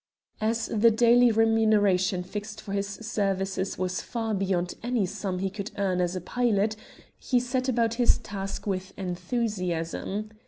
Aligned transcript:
As 0.41 0.65
the 0.65 0.89
daily 0.89 1.31
remuneration 1.31 2.23
fixed 2.23 2.59
for 2.59 2.71
his 2.73 2.87
services 2.87 3.77
was 3.77 4.01
far 4.01 4.33
beyond 4.33 4.73
any 4.81 5.05
sum 5.05 5.37
he 5.37 5.51
could 5.51 5.69
earn 5.77 6.01
as 6.01 6.15
a 6.15 6.21
pilot, 6.21 6.75
he 7.19 7.39
set 7.39 7.69
about 7.69 7.93
his 8.01 8.17
task 8.17 8.65
with 8.65 8.95
enthusiasm. 8.97 10.31